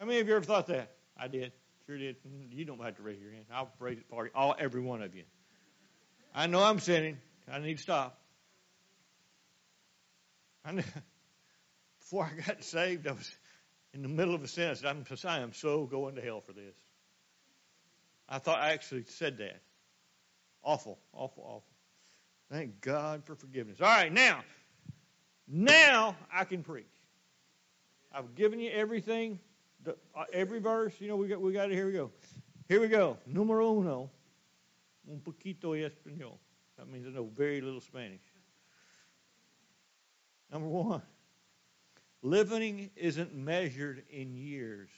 [0.01, 0.93] How many of you ever thought that?
[1.19, 1.53] I did.
[1.87, 2.17] Sure did.
[2.25, 2.57] Mm-hmm.
[2.57, 3.45] You don't have to raise your hand.
[3.53, 4.31] I'll raise it for you.
[4.35, 5.25] All, every one of you.
[6.35, 7.19] I know I'm sinning.
[7.51, 8.24] I need to stop.
[10.65, 10.73] I
[12.01, 13.31] before I got saved, I was
[13.93, 14.83] in the middle of a sentence.
[14.85, 16.75] I'm, I am so going to hell for this.
[18.29, 19.61] I thought I actually said that.
[20.63, 21.65] Awful, awful, awful.
[22.51, 23.81] Thank God for forgiveness.
[23.81, 24.41] All right, now,
[25.47, 26.87] now I can preach.
[28.13, 29.41] I've given you everything,
[29.87, 29.93] uh,
[30.33, 30.95] every verse.
[31.01, 31.75] You know, we got we got it.
[31.75, 32.11] Here we go.
[32.69, 33.19] Here we go.
[33.27, 34.11] Numero uno.
[35.11, 36.39] Un poquito español.
[36.79, 38.23] That means I know very little Spanish.
[40.53, 41.03] Number one.
[42.23, 44.89] Living isn't measured in years.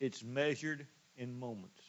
[0.00, 1.82] It's measured in moments.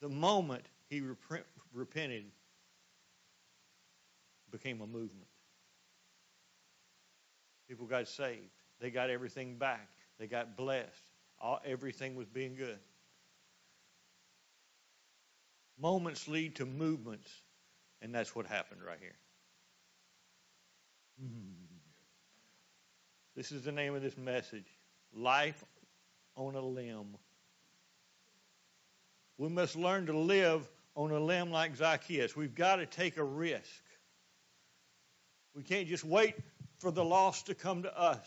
[0.00, 2.24] The moment he rep- repented,
[4.50, 5.28] became a movement.
[7.68, 8.40] People got saved.
[8.80, 9.88] They got everything back.
[10.18, 10.88] They got blessed.
[11.40, 12.78] All, everything was being good.
[15.78, 17.30] Moments lead to movements,
[18.04, 19.16] and that's what happened right here.
[23.36, 24.66] This is the name of this message
[25.12, 25.64] Life
[26.36, 27.16] on a Limb.
[29.38, 32.36] We must learn to live on a limb like Zacchaeus.
[32.36, 33.82] We've got to take a risk.
[35.56, 36.36] We can't just wait
[36.78, 38.24] for the lost to come to us.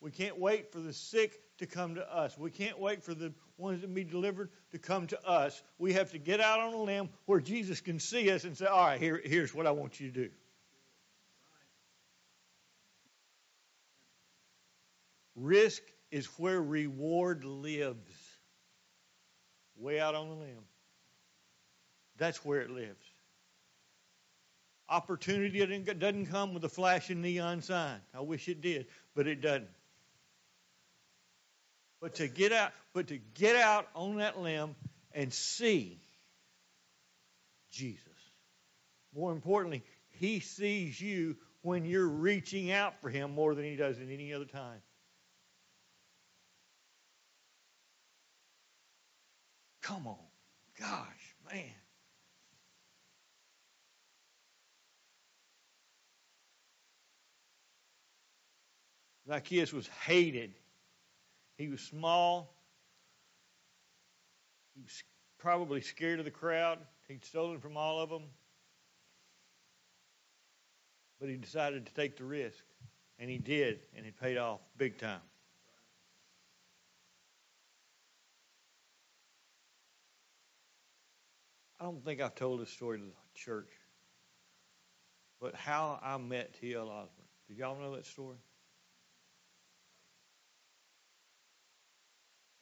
[0.00, 2.36] We can't wait for the sick to come to us.
[2.36, 5.62] We can't wait for the ones to be delivered to come to us.
[5.78, 8.66] We have to get out on a limb where Jesus can see us and say,
[8.66, 10.30] All right, here, here's what I want you to do.
[15.34, 18.12] Risk is where reward lives
[19.76, 20.64] way out on the limb.
[22.18, 23.04] That's where it lives.
[24.88, 27.98] Opportunity doesn't come with a flashing neon sign.
[28.14, 29.68] I wish it did, but it doesn't.
[32.02, 34.74] But to get out, but to get out on that limb
[35.12, 36.00] and see
[37.70, 38.02] Jesus.
[39.14, 43.98] More importantly, he sees you when you're reaching out for him more than he does
[44.00, 44.82] at any other time.
[49.82, 50.16] Come on.
[50.80, 51.62] Gosh, man.
[59.28, 60.52] Zacchaeus was hated.
[61.62, 62.56] He was small.
[64.74, 65.04] He was
[65.38, 66.80] probably scared of the crowd.
[67.06, 68.24] He'd stolen from all of them.
[71.20, 72.64] But he decided to take the risk.
[73.20, 75.20] And he did, and it paid off big time.
[81.78, 83.70] I don't think I've told this story to the church,
[85.40, 86.88] but how I met T.L.
[86.88, 87.28] Osborn.
[87.46, 88.38] Did y'all know that story?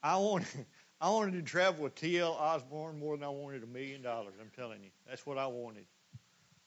[0.02, 0.66] I wanted,
[1.00, 2.32] I wanted to travel with T.L.
[2.32, 4.34] Osborn more than I wanted a million dollars.
[4.40, 5.84] I'm telling you, that's what I wanted.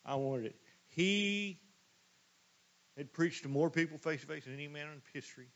[0.05, 0.55] I wanted it.
[0.87, 1.59] He
[2.97, 5.47] had preached to more people face to face than any man in history.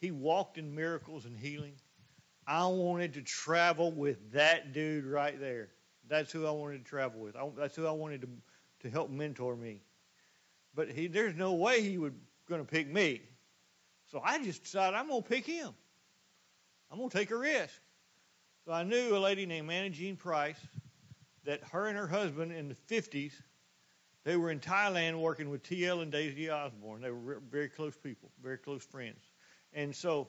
[0.00, 1.74] He walked in miracles and healing.
[2.46, 5.68] I wanted to travel with that dude right there.
[6.08, 7.36] That's who I wanted to travel with.
[7.36, 8.28] I, that's who I wanted to
[8.82, 9.80] to help mentor me.
[10.74, 12.12] But he, there's no way he was
[12.48, 13.22] going to pick me.
[14.10, 15.70] So I just decided I'm going to pick him.
[16.92, 17.80] I'm going to take a risk.
[18.66, 20.60] So I knew a lady named Anna Jean Price
[21.44, 23.32] that her and her husband in the 50s,
[24.24, 26.00] they were in Thailand working with T.L.
[26.00, 27.00] and Daisy Osborn.
[27.00, 29.24] They were very close people, very close friends.
[29.72, 30.28] And so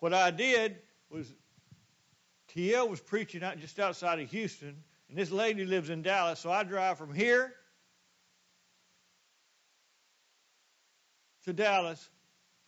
[0.00, 0.78] what I did
[1.10, 1.32] was
[2.48, 2.88] T.L.
[2.88, 4.76] was preaching out just outside of Houston,
[5.08, 7.54] and this lady lives in Dallas, so I drive from here
[11.44, 12.10] to Dallas,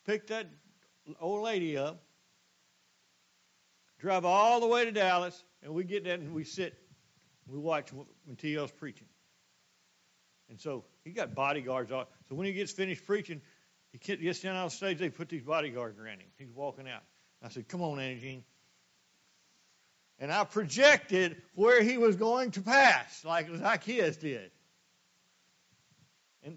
[0.06, 0.46] pick that
[1.20, 2.05] old lady up,
[3.98, 6.74] drive all the way to Dallas, and we get there and we sit,
[7.46, 9.08] and we watch when T.L.'s preaching.
[10.48, 12.06] And so he got bodyguards on.
[12.28, 13.40] So when he gets finished preaching,
[13.92, 14.98] he gets down on stage.
[14.98, 16.28] They put these bodyguards around him.
[16.38, 17.02] He's walking out.
[17.42, 18.44] I said, "Come on, Annie Jean."
[20.18, 24.50] And I projected where he was going to pass, like Zacchaeus did.
[26.42, 26.56] And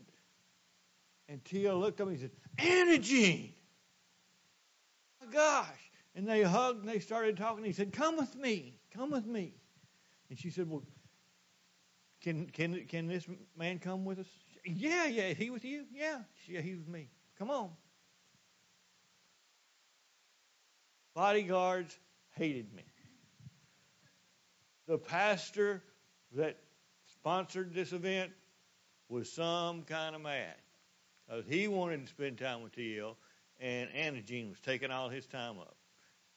[1.28, 1.78] and T.L.
[1.78, 3.54] looked at me and said, Anna Jean.
[5.22, 5.89] Oh my gosh.
[6.16, 7.64] And they hugged and they started talking.
[7.64, 8.76] He said, Come with me.
[8.94, 9.54] Come with me.
[10.30, 10.84] And she said, Well,
[12.22, 13.26] can can can this
[13.58, 14.28] man come with us?
[14.66, 15.34] Yeah, yeah.
[15.34, 15.86] He with you?
[15.94, 16.20] Yeah.
[16.48, 17.10] Yeah, he with me.
[17.38, 17.70] Come on.
[21.16, 21.98] Bodyguards
[22.36, 22.84] hated me
[24.90, 25.84] the pastor
[26.36, 26.58] that
[27.06, 28.32] sponsored this event
[29.08, 30.56] was some kind of mad.
[31.28, 33.16] Because he wanted to spend time with TL,
[33.60, 35.76] and Anna Jean was taking all his time up.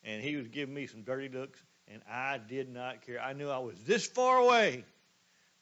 [0.04, 3.20] And he was giving me some dirty looks, and I did not care.
[3.20, 4.84] I knew I was this far away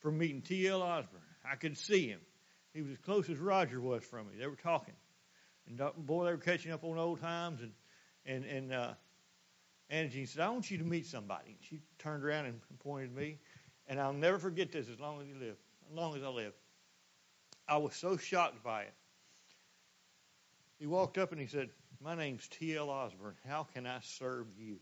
[0.01, 0.83] from meeting T.L.
[0.83, 1.23] Osborn.
[1.45, 2.21] I could see him.
[2.73, 4.35] He was as close as Roger was from me.
[4.39, 4.95] They were talking.
[5.67, 7.61] And boy, they were catching up on old times.
[7.61, 7.73] And,
[8.25, 8.95] and, and uh,
[9.89, 11.49] Anna Jean said, I want you to meet somebody.
[11.49, 13.39] And She turned around and pointed me.
[13.89, 15.57] And I'll never forget this as long as you live,
[15.91, 16.53] as long as I live.
[17.69, 18.95] I was so shocked by it.
[20.79, 21.71] He walked up and he said,
[22.03, 22.89] My name's T.L.
[22.89, 23.35] Osborn.
[23.47, 24.79] How can I serve you?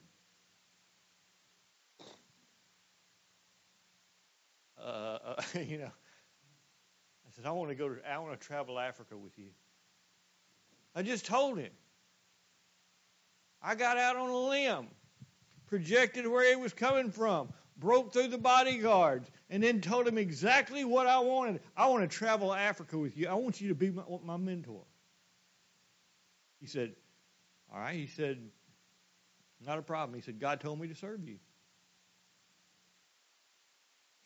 [4.81, 8.79] Uh, uh, you know, I said, I want to go to, I want to travel
[8.79, 9.49] Africa with you.
[10.95, 11.73] I just told him.
[13.61, 14.87] I got out on a limb
[15.67, 20.85] projected where he was coming from, broke through the bodyguards, and then told him exactly
[20.85, 21.61] what I wanted.
[21.77, 23.27] I want to travel Africa with you.
[23.27, 24.85] I want you to be my, my mentor.
[26.61, 26.95] He said,
[27.73, 27.95] All right.
[27.95, 28.39] He said,
[29.65, 30.15] Not a problem.
[30.15, 31.39] He said, God told me to serve you.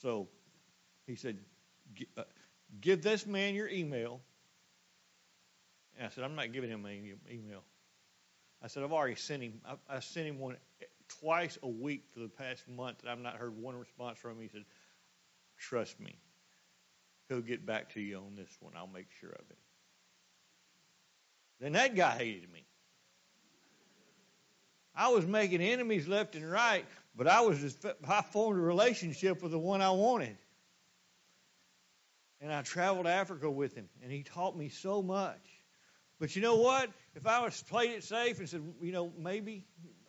[0.00, 0.28] So
[1.07, 1.38] he said,
[2.16, 2.22] uh,
[2.81, 4.20] Give this man your email.
[5.96, 6.92] And I said, I'm not giving him my
[7.31, 7.62] email.
[8.62, 9.60] I said, I've already sent him.
[9.67, 10.56] I, I sent him one
[11.21, 14.40] twice a week for the past month, and I've not heard one response from him.
[14.40, 14.64] He said,
[15.58, 16.14] Trust me,
[17.29, 18.73] he'll get back to you on this one.
[18.77, 19.58] I'll make sure of it.
[21.60, 22.52] Then that guy hated me.
[24.95, 26.85] I was making enemies left and right,
[27.17, 30.37] but I was just, I formed a relationship with the one I wanted.
[32.40, 35.38] And I traveled Africa with him, and he taught me so much.
[36.19, 36.90] But you know what?
[37.15, 39.65] If I was played it safe and said, you know, maybe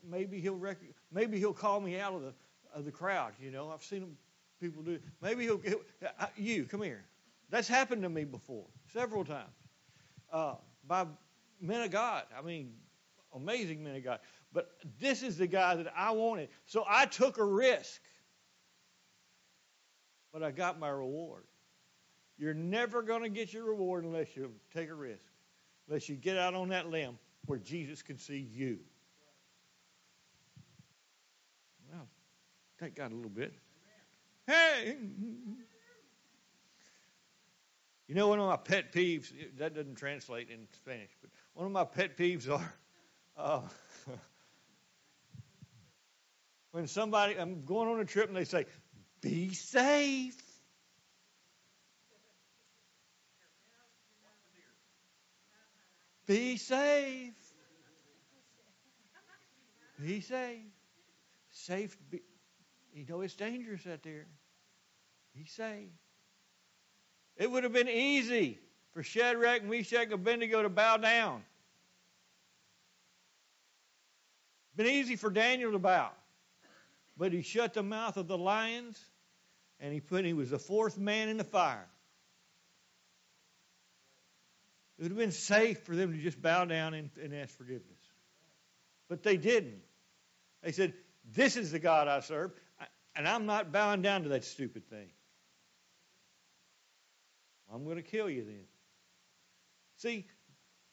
[0.07, 0.77] maybe he'll rec-
[1.11, 2.33] maybe he'll call me out of the
[2.73, 3.33] of the crowd.
[3.39, 4.17] You know, I've seen
[4.59, 4.99] people do.
[5.21, 5.81] Maybe he'll, he'll
[6.35, 7.03] you come here.
[7.49, 9.53] That's happened to me before several times
[10.31, 10.55] uh,
[10.87, 11.05] by
[11.61, 12.23] men of God.
[12.37, 12.73] I mean,
[13.35, 14.19] amazing men of God.
[14.53, 16.49] But this is the guy that I wanted.
[16.65, 18.01] So I took a risk.
[20.31, 21.43] But I got my reward.
[22.37, 25.31] You're never going to get your reward unless you take a risk,
[25.87, 28.79] unless you get out on that limb where Jesus can see you.
[31.91, 32.07] Well,
[32.79, 33.53] thank God a little bit.
[34.47, 34.97] Hey!
[38.07, 41.71] You know, one of my pet peeves, that doesn't translate in Spanish, but one of
[41.71, 42.73] my pet peeves are
[43.37, 43.61] uh,
[46.73, 48.65] when somebody, I'm going on a trip and they say,
[49.21, 50.35] be safe.
[56.25, 57.33] Be safe.
[60.01, 60.59] Be safe.
[61.51, 61.95] Safe.
[62.09, 62.21] Be,
[62.95, 64.25] you know it's dangerous out there.
[65.35, 65.89] Be safe.
[67.37, 68.57] It would have been easy
[68.93, 71.43] for Shadrach, Meshach, and Abednego to bow down.
[74.75, 76.09] Been easy for Daniel to bow.
[77.17, 78.99] But he shut the mouth of the lions
[79.79, 81.87] and he put he was the fourth man in the fire.
[84.97, 87.99] It would have been safe for them to just bow down and, and ask forgiveness.
[89.09, 89.81] But they didn't.
[90.61, 90.93] They said,
[91.33, 92.51] This is the God I serve,
[93.15, 95.09] and I'm not bowing down to that stupid thing.
[97.73, 98.65] I'm going to kill you then.
[99.97, 100.27] See,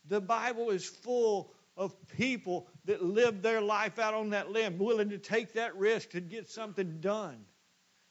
[0.09, 5.11] the Bible is full of people that live their life out on that limb, willing
[5.11, 7.45] to take that risk to get something done.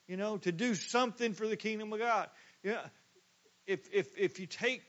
[0.07, 2.29] You know, to do something for the kingdom of God.
[2.63, 2.81] Yeah.
[3.67, 4.81] If if if you take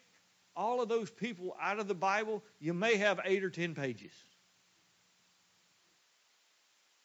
[0.56, 4.12] all of those people out of the Bible, you may have eight or ten pages.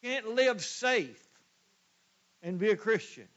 [0.01, 1.21] You can't live safe
[2.41, 3.27] and be a Christian.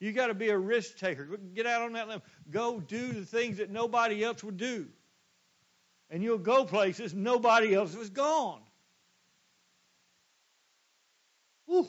[0.00, 1.24] You got to be a risk taker.
[1.54, 2.22] Get out on that limb.
[2.50, 4.86] Go do the things that nobody else would do.
[6.12, 8.60] And you'll go places nobody else has gone.
[11.64, 11.88] Whew.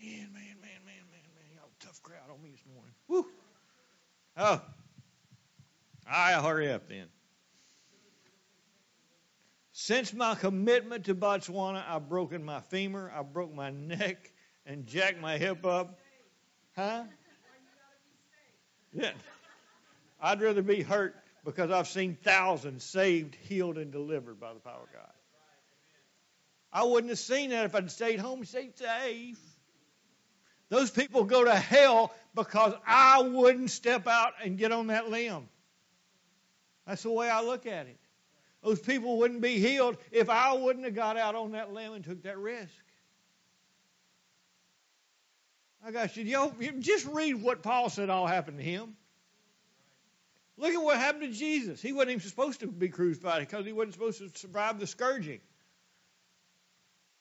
[0.00, 1.44] Man, man, man, man, man, man.
[1.56, 2.94] Y'all tough crowd on me this morning.
[3.08, 3.26] Whew.
[4.36, 4.62] Oh.
[6.08, 7.08] I hurry up then.
[9.72, 14.30] Since my commitment to Botswana, I've broken my femur, I broke my neck,
[14.64, 15.98] and jacked my hip up.
[16.76, 17.02] Huh?
[18.92, 19.10] Yeah.
[20.20, 24.82] I'd rather be hurt because I've seen thousands saved, healed, and delivered by the power
[24.82, 25.12] of God.
[26.72, 29.40] I wouldn't have seen that if I'd stayed home and stayed safe.
[30.68, 35.48] Those people go to hell because I wouldn't step out and get on that limb.
[36.86, 37.98] That's the way I look at it.
[38.62, 42.04] Those people wouldn't be healed if I wouldn't have got out on that limb and
[42.04, 42.72] took that risk.
[45.86, 46.24] I got you.
[46.24, 48.96] Yo, just read what Paul said all happened to him.
[50.58, 51.80] Look at what happened to Jesus.
[51.80, 55.40] He wasn't even supposed to be crucified because he wasn't supposed to survive the scourging.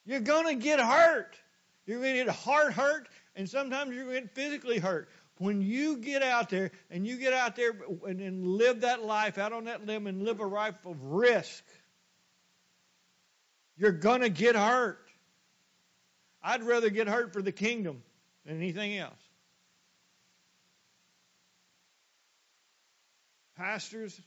[0.05, 1.37] You're going to get hurt.
[1.85, 5.09] You're going to get heart hurt, and sometimes you're going to get physically hurt.
[5.37, 7.77] When you get out there and you get out there
[8.07, 11.63] and, and live that life out on that limb and live a life of risk,
[13.77, 15.05] you're going to get hurt.
[16.41, 18.01] I'd rather get hurt for the kingdom
[18.45, 19.26] than anything else.
[23.57, 24.21] Pastors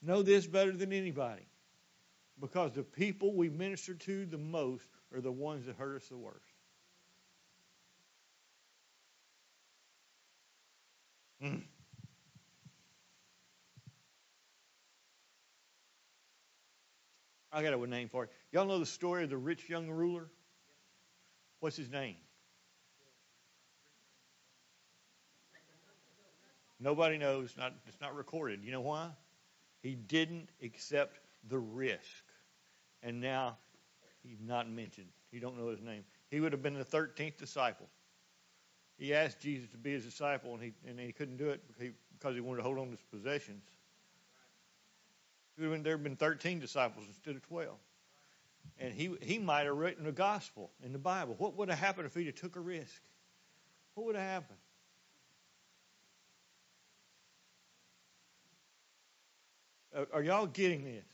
[0.00, 1.42] know this better than anybody
[2.40, 6.16] because the people we minister to the most are the ones that hurt us the
[6.16, 6.36] worst.
[11.42, 11.62] Mm.
[17.52, 18.30] I got a name for it.
[18.52, 20.28] Y'all know the story of the rich young ruler?
[21.60, 22.16] What's his name?
[26.80, 27.54] Nobody knows.
[27.56, 28.60] Not, it's not recorded.
[28.62, 29.10] You know why?
[29.82, 31.18] He didn't accept
[31.48, 32.24] the risk.
[33.02, 33.56] And now
[34.22, 35.08] he's not mentioned.
[35.32, 36.04] You don't know his name.
[36.30, 37.86] He would have been the 13th disciple.
[38.98, 41.62] He asked Jesus to be his disciple, and he, and he couldn't do it
[42.18, 43.62] because he wanted to hold on to his possessions.
[45.56, 47.74] There have been 13 disciples instead of 12.
[48.80, 51.34] And he, he might have written the gospel in the Bible.
[51.38, 53.02] What would have happened if he'd have took a risk?
[53.94, 54.58] What would have happened?
[60.12, 61.04] Are y'all getting this?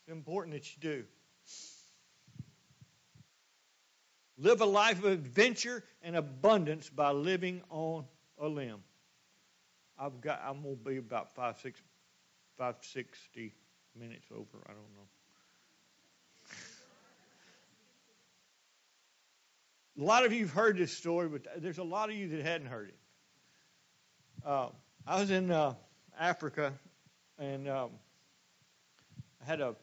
[0.00, 1.04] It's important that you do.
[4.36, 8.04] Live a life of adventure and abundance by living on
[8.38, 8.82] a limb.
[9.98, 10.42] I've got.
[10.44, 11.80] I'm gonna be about five six,
[12.58, 13.54] five sixty
[13.98, 14.58] minutes over.
[14.66, 15.08] I don't know.
[20.00, 22.42] a lot of you have heard this story, but there's a lot of you that
[22.42, 22.96] hadn't heard it.
[24.44, 24.68] Uh,
[25.06, 25.74] I was in uh,
[26.18, 26.72] Africa,
[27.38, 27.90] and um,
[29.42, 29.74] I had a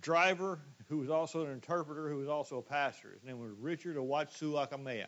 [0.00, 3.12] driver who was also an interpreter who was also a pastor.
[3.12, 5.06] His name was Richard Owatsu Akamea.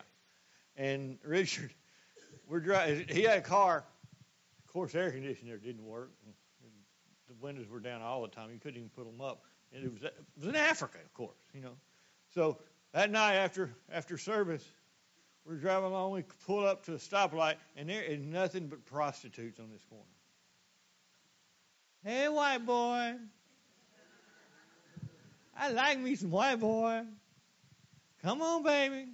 [0.77, 1.73] And Richard,
[2.47, 3.05] we're driving.
[3.09, 3.83] He had a car.
[4.65, 6.11] Of course, air conditioner didn't work.
[7.27, 8.51] The windows were down all the time.
[8.51, 9.43] You couldn't even put them up.
[9.73, 11.73] And it was it was in Africa, of course, you know.
[12.33, 12.59] So
[12.93, 14.63] that night after after service,
[15.45, 16.11] we're driving along.
[16.11, 20.05] We pull up to a stoplight, and there is nothing but prostitutes on this corner.
[22.03, 23.13] Hey, white boy.
[25.57, 27.03] I like me some white boy.
[28.21, 29.07] Come on, baby.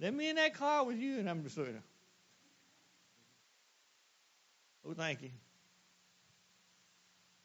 [0.00, 1.18] Let me in that car with you.
[1.18, 1.82] And I'm just looking.
[4.86, 5.30] Oh, thank you.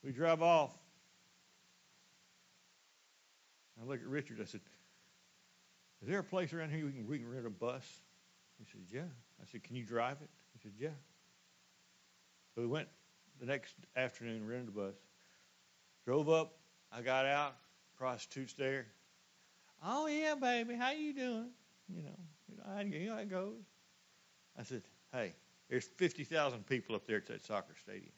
[0.04, 0.72] We drive off.
[3.82, 4.40] I look at Richard.
[4.42, 4.62] I said,
[6.02, 7.84] Is there a place around here we can, we can rent a bus?
[8.58, 9.10] He said, Yeah.
[9.42, 10.30] I said, Can you drive it?
[10.54, 10.90] He said, Yeah.
[12.56, 12.88] So we went
[13.40, 14.96] the next afternoon, rented a bus,
[16.06, 16.54] drove up.
[16.92, 17.56] I got out,
[17.98, 18.88] prostitutes there.
[19.84, 21.50] Oh yeah, baby, how you doing?
[21.90, 22.20] You know,
[22.50, 23.64] you know, how, you how it goes.
[24.58, 25.34] I said, hey,
[25.70, 28.14] there's 50,000 people up there at that soccer stadium.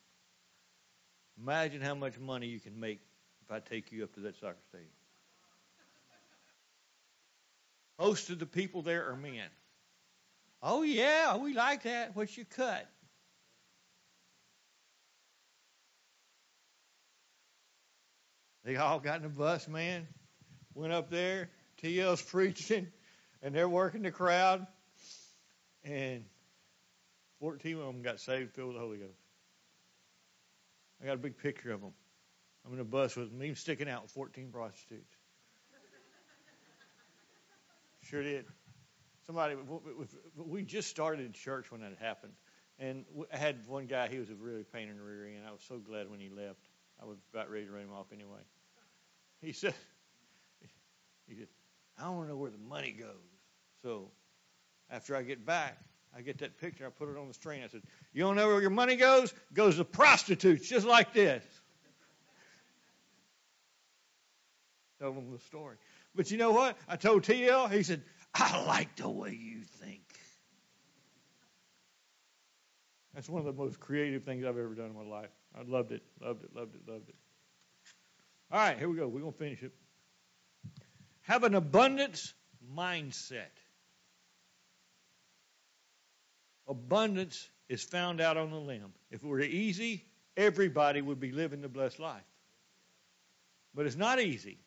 [1.41, 2.99] Imagine how much money you can make
[3.43, 4.89] if I take you up to that soccer stadium.
[7.99, 9.49] Most of the people there are men.
[10.61, 12.15] Oh yeah, we like that.
[12.15, 12.89] What's your cut?
[18.65, 20.07] They all got in the bus, man.
[20.73, 21.49] Went up there.
[21.81, 22.87] TL's preaching,
[23.43, 24.65] and they're working the crowd.
[25.83, 26.25] And
[27.39, 29.19] 14 of them got saved, filled with the Holy Ghost.
[31.01, 31.93] I got a big picture of them.
[32.65, 35.15] I'm in a bus with me sticking out with 14 prostitutes.
[38.01, 38.45] Sure did.
[39.27, 39.55] Somebody,
[40.37, 42.33] we just started church when that happened.
[42.79, 45.43] And I had one guy, he was a really pain in the rear end.
[45.47, 46.67] I was so glad when he left.
[47.01, 48.41] I was about ready to run him off anyway.
[49.45, 49.75] He said,
[51.27, 51.47] he said,
[51.99, 53.09] I to know where the money goes.
[53.83, 54.09] So
[54.89, 55.77] after I get back,
[56.17, 57.61] I get that picture, I put it on the screen.
[57.63, 59.35] I said, You don't know where your money goes?
[59.53, 61.43] Goes to prostitutes, just like this.
[64.99, 65.75] Tell them the story.
[66.15, 66.77] But you know what?
[66.87, 68.01] I told TL, he said,
[68.33, 70.01] I like the way you think.
[73.13, 75.29] That's one of the most creative things I've ever done in my life.
[75.55, 77.15] I loved it, loved it, loved it, loved it.
[78.55, 79.05] All right, here we go.
[79.05, 79.73] We're going to finish it.
[81.23, 82.33] Have an abundance
[82.73, 83.51] mindset.
[86.65, 88.93] Abundance is found out on the limb.
[89.11, 90.05] If it were easy,
[90.37, 92.23] everybody would be living the blessed life.
[93.73, 94.57] But it's not easy.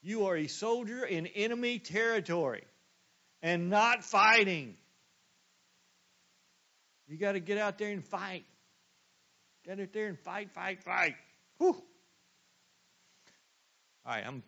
[0.00, 2.62] You are a soldier in enemy territory
[3.42, 4.76] and not fighting.
[7.08, 8.44] You got to get out there and fight.
[9.66, 11.16] Get out there and fight, fight, fight.
[11.58, 11.82] Whew.
[14.06, 14.42] All right, I'm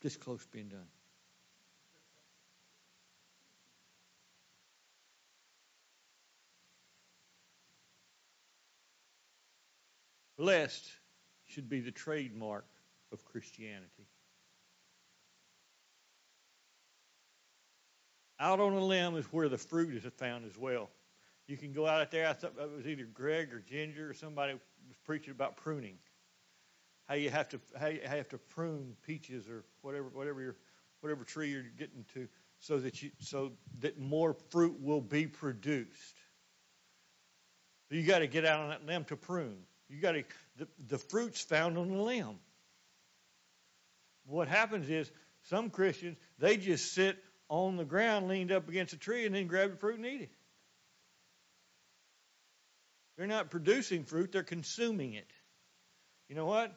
[0.00, 0.86] this close to being done.
[10.38, 10.90] Blessed
[11.44, 12.64] should be the trademark
[13.12, 14.06] of Christianity.
[18.38, 20.88] Out on a limb is where the fruit is found as well.
[21.46, 22.26] You can go out there.
[22.26, 24.54] I thought it was either Greg or Ginger or somebody
[25.04, 25.98] preaching about pruning
[27.10, 30.56] how you have to how you have to prune peaches or whatever whatever your
[31.00, 32.28] whatever tree you're getting to
[32.60, 36.14] so that you so that more fruit will be produced.
[37.90, 39.58] You got to get out on that limb to prune.
[39.88, 40.22] You got to
[40.56, 42.38] the, the fruit's found on the limb.
[44.26, 45.10] What happens is
[45.44, 47.18] some Christians they just sit
[47.48, 50.20] on the ground leaned up against a tree and then grab the fruit and eat
[50.22, 50.30] it.
[53.20, 55.30] They're not producing fruit, they're consuming it.
[56.30, 56.72] You know what?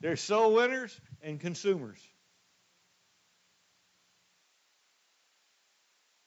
[0.00, 1.98] They're soul winners and consumers.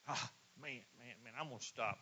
[0.07, 0.31] Ah,
[0.61, 1.97] man, man, man, I'm going to stop.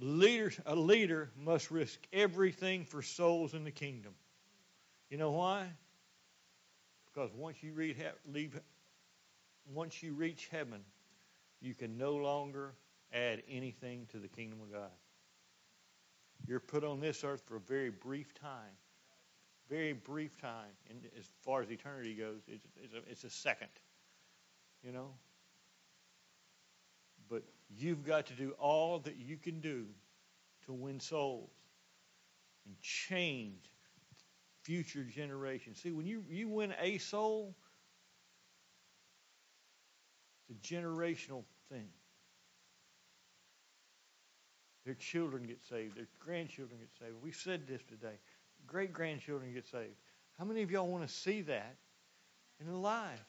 [0.00, 4.14] A leader, a leader must risk everything for souls in the kingdom.
[5.08, 5.68] You know why?
[7.06, 7.96] Because once you read,
[8.26, 8.58] leave,
[9.72, 10.80] once you reach heaven,
[11.60, 12.74] you can no longer
[13.12, 14.90] add anything to the kingdom of God.
[16.46, 18.76] You're put on this earth for a very brief time.
[19.68, 20.72] Very brief time.
[20.88, 23.68] And as far as eternity goes, it's, it's, a, it's a second.
[24.82, 25.10] You know?
[27.28, 29.86] But you've got to do all that you can do
[30.66, 31.50] to win souls
[32.66, 33.70] and change
[34.62, 35.80] future generations.
[35.80, 37.54] See, when you, you win a soul,
[40.48, 41.88] it's a generational thing.
[44.84, 45.96] Their children get saved.
[45.96, 47.16] Their grandchildren get saved.
[47.22, 48.18] We said this today.
[48.66, 49.94] Great grandchildren get saved.
[50.38, 51.76] How many of y'all want to see that
[52.60, 53.20] in their lives?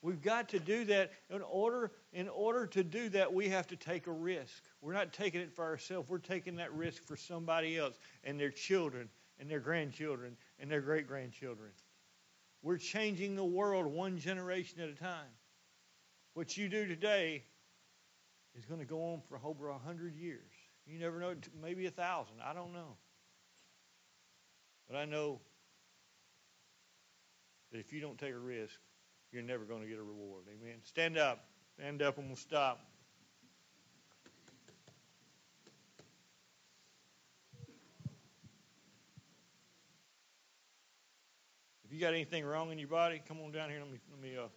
[0.00, 1.10] We've got to do that.
[1.28, 4.62] In order, in order to do that, we have to take a risk.
[4.80, 6.08] We're not taking it for ourselves.
[6.08, 9.08] We're taking that risk for somebody else and their children
[9.40, 11.70] and their grandchildren and their great grandchildren.
[12.62, 15.30] We're changing the world one generation at a time.
[16.34, 17.42] What you do today
[18.58, 20.50] is going to go on for over a hundred years.
[20.86, 22.36] You never know, maybe a thousand.
[22.44, 22.96] I don't know.
[24.88, 25.40] But I know
[27.70, 28.74] that if you don't take a risk,
[29.30, 30.44] you're never going to get a reward.
[30.48, 30.78] Amen.
[30.82, 31.44] Stand up.
[31.78, 32.80] Stand up and we'll stop.
[41.84, 43.78] If you got anything wrong in your body, come on down here.
[43.80, 44.48] Let me let me uh,